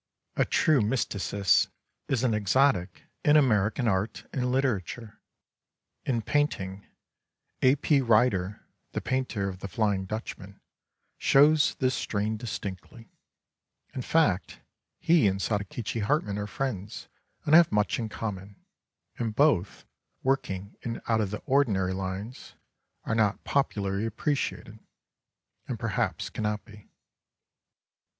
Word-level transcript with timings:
A 0.35 0.45
true 0.45 0.81
mysticist 0.81 1.67
is 2.07 2.23
an 2.23 2.33
exotic 2.33 3.03
in 3.23 3.37
American 3.37 3.87
art 3.87 4.27
and 4.33 4.51
literature. 4.51 5.21
In 6.05 6.23
painting, 6.23 6.87
A. 7.61 7.75
P. 7.75 8.01
Ryder, 8.01 8.65
the 8.93 9.01
painter 9.01 9.47
of 9.47 9.59
the" 9.59 9.67
Flying 9.77 10.05
Dutchman," 10.05 10.59
shows 11.19 11.75
this 11.75 11.93
strain 11.93 12.35
distinctly. 12.35 13.11
In 13.93 14.01
fact 14.01 14.59
he 14.97 15.27
and 15.27 15.39
Sadakichi 15.39 16.01
Hartmann 16.01 16.39
are 16.39 16.47
friends 16.47 17.07
and 17.45 17.53
have 17.53 17.71
much 17.71 17.99
in 17.99 18.09
common, 18.09 18.55
and 19.19 19.35
both, 19.35 19.85
working 20.23 20.75
in 20.81 20.99
out 21.07 21.21
of 21.21 21.29
the 21.29 21.43
ordinary 21.45 21.93
lines, 21.93 22.55
are 23.03 23.13
not 23.13 23.43
popularly 23.43 24.07
appreciated, 24.07 24.79
and 25.67 25.77
perhaps 25.77 26.31
can 26.31 26.41
not 26.41 26.65
be. 26.65 26.89